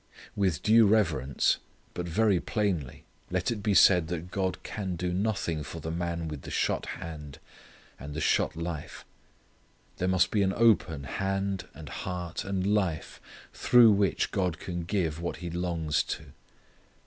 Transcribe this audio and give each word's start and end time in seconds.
With 0.35 0.63
due 0.63 0.87
reverence, 0.87 1.57
but 1.93 2.07
very 2.07 2.39
plainly, 2.39 3.03
let 3.29 3.51
it 3.51 3.61
be 3.61 3.75
said 3.75 4.07
that 4.07 4.31
God 4.31 4.63
can 4.63 4.95
do 4.95 5.13
nothing 5.13 5.61
for 5.61 5.79
the 5.79 5.91
man 5.91 6.27
with 6.27 6.51
shut 6.51 6.87
hand 6.97 7.37
and 7.99 8.19
shut 8.19 8.55
life. 8.55 9.05
There 9.97 10.07
must 10.07 10.31
be 10.31 10.41
an 10.41 10.53
open 10.53 11.03
hand 11.03 11.67
and 11.75 11.87
heart 11.87 12.43
and 12.43 12.65
life 12.65 13.21
through 13.53 13.91
which 13.91 14.31
God 14.31 14.57
can 14.57 14.85
give 14.85 15.21
what 15.21 15.35
He 15.37 15.51
longs 15.51 16.01
to. 16.15 16.31